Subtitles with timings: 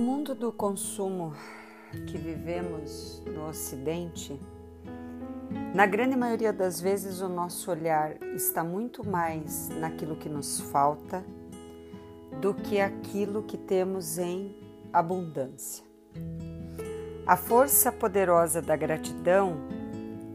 [0.00, 1.34] No mundo do consumo
[2.06, 4.40] que vivemos no Ocidente,
[5.74, 11.22] na grande maioria das vezes o nosso olhar está muito mais naquilo que nos falta
[12.40, 14.56] do que aquilo que temos em
[14.90, 15.84] abundância.
[17.26, 19.58] A força poderosa da gratidão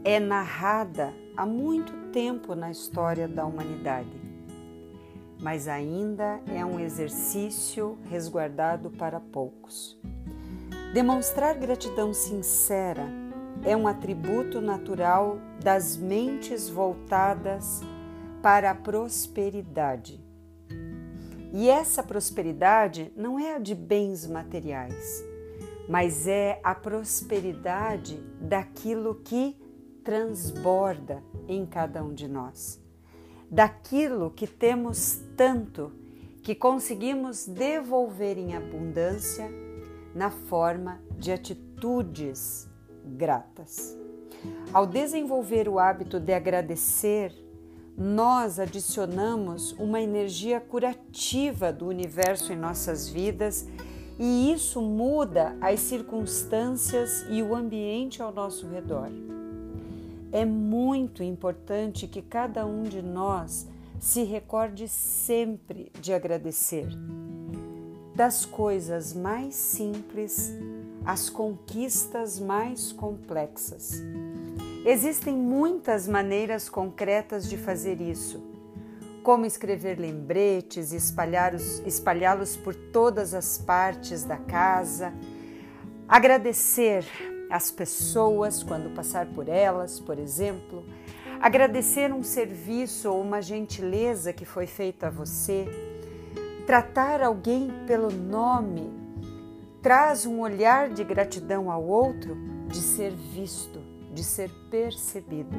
[0.04, 4.25] é narrada há muito tempo na história da humanidade
[5.40, 9.98] mas ainda é um exercício resguardado para poucos.
[10.94, 13.06] Demonstrar gratidão sincera
[13.64, 17.82] é um atributo natural das mentes voltadas
[18.42, 20.24] para a prosperidade.
[21.52, 25.24] E essa prosperidade não é a de bens materiais,
[25.88, 29.56] mas é a prosperidade daquilo que
[30.02, 32.85] transborda em cada um de nós
[33.50, 35.92] daquilo que temos tanto
[36.42, 39.50] que conseguimos devolver em abundância
[40.14, 42.68] na forma de atitudes
[43.04, 43.96] gratas.
[44.72, 47.32] Ao desenvolver o hábito de agradecer,
[47.96, 53.66] nós adicionamos uma energia curativa do universo em nossas vidas
[54.18, 59.10] e isso muda as circunstâncias e o ambiente ao nosso redor.
[60.36, 63.66] É muito importante que cada um de nós
[63.98, 66.86] se recorde sempre de agradecer.
[68.14, 70.52] Das coisas mais simples
[71.06, 73.94] às conquistas mais complexas.
[74.84, 78.44] Existem muitas maneiras concretas de fazer isso,
[79.22, 85.14] como escrever lembretes e espalhá-los por todas as partes da casa,
[86.06, 87.06] agradecer
[87.50, 90.84] as pessoas quando passar por elas, por exemplo,
[91.40, 95.66] agradecer um serviço ou uma gentileza que foi feita a você,
[96.66, 98.92] tratar alguém pelo nome,
[99.80, 102.36] traz um olhar de gratidão ao outro,
[102.66, 103.80] de ser visto,
[104.12, 105.56] de ser percebido.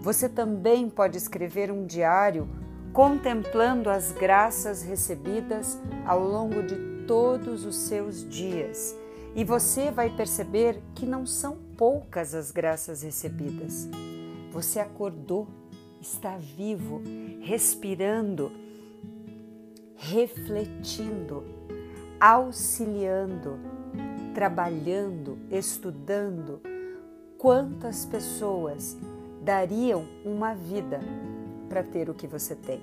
[0.00, 2.46] Você também pode escrever um diário
[2.92, 8.94] contemplando as graças recebidas ao longo de todos os seus dias
[9.34, 13.88] e você vai perceber que não são poucas as graças recebidas.
[14.52, 15.48] Você acordou,
[16.00, 17.02] está vivo,
[17.40, 18.52] respirando,
[19.96, 21.42] refletindo,
[22.20, 23.58] auxiliando,
[24.32, 26.60] trabalhando, estudando.
[27.36, 28.96] Quantas pessoas
[29.42, 31.00] dariam uma vida
[31.68, 32.80] para ter o que você tem?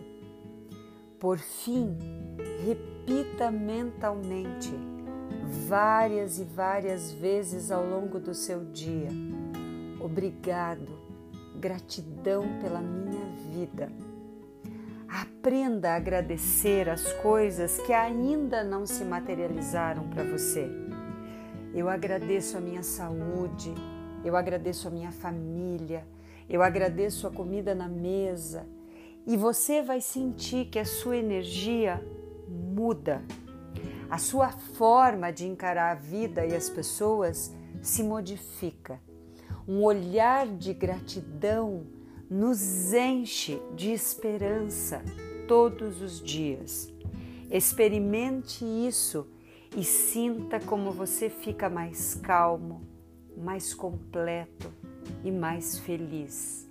[1.18, 1.98] Por fim,
[2.66, 4.91] repita mentalmente
[5.68, 9.10] várias e várias vezes ao longo do seu dia.
[10.00, 10.92] Obrigado,
[11.56, 13.92] gratidão pela minha vida.
[15.08, 20.70] Aprenda a agradecer as coisas que ainda não se materializaram para você.
[21.74, 23.74] Eu agradeço a minha saúde,
[24.24, 26.06] eu agradeço a minha família,
[26.50, 28.68] eu agradeço a comida na mesa
[29.26, 32.04] e você vai sentir que a sua energia
[32.48, 33.22] muda
[34.12, 39.00] a sua forma de encarar a vida e as pessoas se modifica.
[39.66, 41.88] Um olhar de gratidão
[42.30, 45.02] nos enche de esperança
[45.48, 46.94] todos os dias.
[47.50, 49.26] Experimente isso
[49.78, 52.82] e sinta como você fica mais calmo,
[53.38, 54.74] mais completo
[55.24, 56.70] e mais feliz.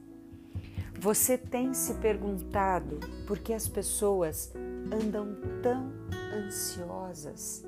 [0.99, 4.53] Você tem se perguntado por que as pessoas
[4.93, 7.65] andam tão ansiosas,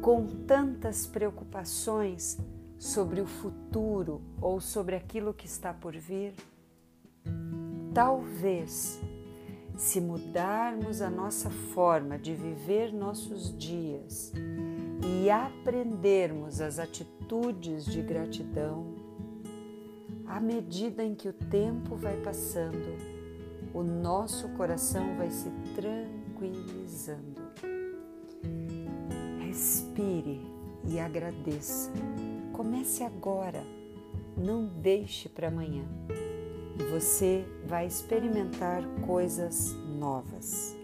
[0.00, 2.38] com tantas preocupações
[2.78, 6.34] sobre o futuro ou sobre aquilo que está por vir?
[7.92, 9.00] Talvez,
[9.76, 14.32] se mudarmos a nossa forma de viver nossos dias
[15.02, 18.94] e aprendermos as atitudes de gratidão,
[20.26, 22.94] à medida em que o tempo vai passando,
[23.74, 27.39] o nosso coração vai se tranquilizando.
[29.90, 30.40] Respire
[30.84, 31.90] e agradeça.
[32.52, 33.64] Comece agora,
[34.36, 35.84] não deixe para amanhã.
[36.78, 40.79] E você vai experimentar coisas novas.